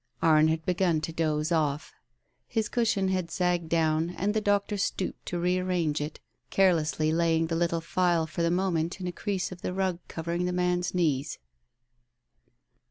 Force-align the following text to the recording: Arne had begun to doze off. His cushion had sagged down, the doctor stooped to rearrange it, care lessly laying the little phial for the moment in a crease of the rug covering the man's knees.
Arne 0.23 0.47
had 0.47 0.65
begun 0.65 0.99
to 1.01 1.13
doze 1.13 1.51
off. 1.51 1.93
His 2.47 2.69
cushion 2.69 3.09
had 3.09 3.29
sagged 3.29 3.69
down, 3.69 4.15
the 4.31 4.41
doctor 4.41 4.75
stooped 4.75 5.27
to 5.27 5.37
rearrange 5.37 6.01
it, 6.01 6.19
care 6.49 6.73
lessly 6.73 7.13
laying 7.13 7.45
the 7.45 7.55
little 7.55 7.81
phial 7.81 8.25
for 8.25 8.41
the 8.41 8.49
moment 8.49 8.99
in 8.99 9.05
a 9.05 9.11
crease 9.11 9.51
of 9.51 9.61
the 9.61 9.75
rug 9.75 9.99
covering 10.07 10.45
the 10.45 10.53
man's 10.53 10.95
knees. 10.95 11.37